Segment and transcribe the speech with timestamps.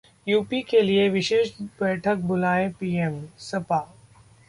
[0.27, 1.51] UP के लिए विशेष
[1.81, 3.79] बैठक बुलाएं पीएम: सपा